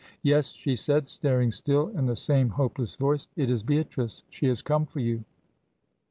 "Yes," 0.23 0.47
she 0.49 0.75
said, 0.75 1.07
staring 1.07 1.51
still, 1.51 1.89
in 1.89 2.07
the 2.07 2.15
same 2.15 2.49
hopeless 2.49 2.95
voice. 2.95 3.27
"It 3.35 3.51
is 3.51 3.61
Beatrice. 3.61 4.23
She 4.31 4.47
has 4.47 4.63
come 4.63 4.87
for 4.87 4.99
you." 4.99 5.23